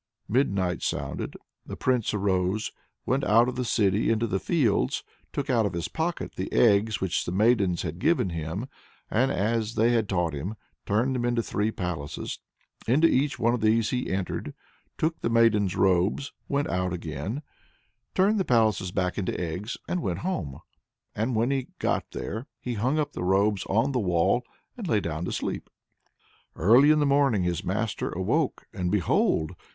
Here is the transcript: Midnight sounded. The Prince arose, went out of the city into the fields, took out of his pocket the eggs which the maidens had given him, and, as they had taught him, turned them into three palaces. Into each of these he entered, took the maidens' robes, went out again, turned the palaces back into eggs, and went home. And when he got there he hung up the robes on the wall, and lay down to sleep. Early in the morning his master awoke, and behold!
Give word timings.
Midnight 0.27 0.81
sounded. 0.81 1.35
The 1.63 1.75
Prince 1.75 2.11
arose, 2.11 2.71
went 3.05 3.23
out 3.23 3.47
of 3.47 3.55
the 3.55 3.63
city 3.63 4.09
into 4.09 4.25
the 4.25 4.39
fields, 4.39 5.03
took 5.31 5.47
out 5.47 5.67
of 5.67 5.73
his 5.73 5.87
pocket 5.87 6.33
the 6.33 6.51
eggs 6.51 6.99
which 6.99 7.23
the 7.23 7.31
maidens 7.31 7.83
had 7.83 7.99
given 7.99 8.31
him, 8.31 8.65
and, 9.11 9.29
as 9.29 9.75
they 9.75 9.91
had 9.91 10.09
taught 10.09 10.33
him, 10.33 10.55
turned 10.87 11.13
them 11.15 11.23
into 11.23 11.43
three 11.43 11.69
palaces. 11.69 12.39
Into 12.87 13.05
each 13.07 13.39
of 13.39 13.61
these 13.61 13.91
he 13.91 14.09
entered, 14.09 14.55
took 14.97 15.19
the 15.21 15.29
maidens' 15.29 15.75
robes, 15.75 16.33
went 16.47 16.67
out 16.67 16.93
again, 16.93 17.43
turned 18.15 18.39
the 18.39 18.43
palaces 18.43 18.91
back 18.91 19.19
into 19.19 19.39
eggs, 19.39 19.77
and 19.87 20.01
went 20.01 20.21
home. 20.25 20.61
And 21.13 21.35
when 21.35 21.51
he 21.51 21.67
got 21.77 22.09
there 22.09 22.47
he 22.59 22.73
hung 22.73 22.97
up 22.97 23.13
the 23.13 23.23
robes 23.23 23.67
on 23.67 23.91
the 23.91 23.99
wall, 23.99 24.41
and 24.75 24.87
lay 24.87 24.99
down 24.99 25.25
to 25.25 25.31
sleep. 25.31 25.69
Early 26.55 26.89
in 26.89 26.97
the 26.97 27.05
morning 27.05 27.43
his 27.43 27.63
master 27.63 28.09
awoke, 28.09 28.65
and 28.73 28.89
behold! 28.89 29.51